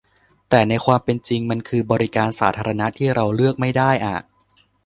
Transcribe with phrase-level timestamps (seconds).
[0.49, 4.17] แต่ในความเป็นจริงมันคือบริการสาธารณะที่เราเลือกไม่ได้อ่ะ